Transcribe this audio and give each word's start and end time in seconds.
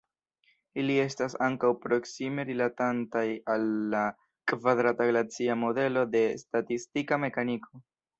Ili 0.83 0.93
estas 1.01 1.33
ankaŭ 1.47 1.69
proksime 1.83 2.45
rilatantaj 2.47 3.23
al 3.55 3.67
la 3.95 4.01
kvadrata 4.53 5.07
glacia 5.11 5.59
modelo 5.65 6.05
de 6.17 6.23
statistika 6.45 7.21
mekaniko. 7.27 7.83